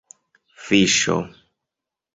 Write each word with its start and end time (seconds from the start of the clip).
fiŝo 0.69 1.19